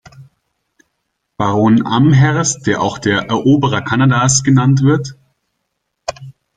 [1.37, 5.15] Baron Amherst, der auch der "Eroberer Kanadas" genannt wird.